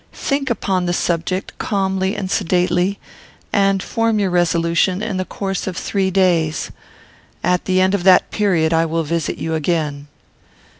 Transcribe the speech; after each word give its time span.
Think 0.13 0.49
upon 0.49 0.87
the 0.87 0.93
subject 0.93 1.55
calmly 1.59 2.15
and 2.15 2.31
sedately, 2.31 2.97
and 3.53 3.83
form 3.83 4.17
your 4.17 4.31
resolution 4.31 5.03
in 5.03 5.17
the 5.17 5.25
course 5.25 5.67
of 5.67 5.77
three 5.77 6.09
days. 6.09 6.71
At 7.43 7.65
the 7.65 7.79
end 7.79 7.93
of 7.93 8.03
that 8.05 8.31
period 8.31 8.73
I 8.73 8.83
will 8.87 9.03
visit 9.03 9.37
you 9.37 9.53
again." 9.53 10.07